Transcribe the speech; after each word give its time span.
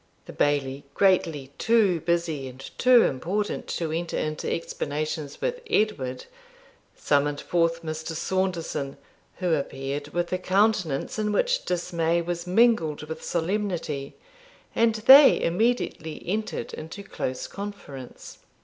The 0.25 0.33
Bailie, 0.33 0.83
greatly 0.95 1.51
too 1.59 1.99
busy 1.99 2.47
and 2.47 2.59
too 2.79 3.03
important 3.03 3.67
to 3.67 3.91
enter 3.91 4.17
into 4.17 4.51
explanations 4.51 5.39
with 5.41 5.61
Edward, 5.69 6.25
summoned 6.95 7.39
forth 7.39 7.83
Mr. 7.83 8.13
Saunderson, 8.13 8.97
who 9.35 9.53
appeared 9.53 10.07
with 10.07 10.33
a 10.33 10.39
countenance 10.39 11.19
in 11.19 11.31
which 11.31 11.65
dismay 11.65 12.19
was 12.19 12.47
mingled 12.47 13.03
with 13.03 13.23
solemnity, 13.23 14.15
and 14.73 14.95
they 14.95 15.39
immediately 15.39 16.23
entered 16.25 16.73
into 16.73 17.03
close 17.03 17.45
conference. 17.45 18.39